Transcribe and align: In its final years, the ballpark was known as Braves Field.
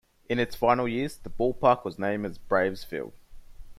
In 0.27 0.39
its 0.39 0.55
final 0.55 0.87
years, 0.87 1.15
the 1.17 1.29
ballpark 1.29 1.85
was 1.85 1.99
known 1.99 2.25
as 2.25 2.39
Braves 2.39 2.83
Field. 2.83 3.13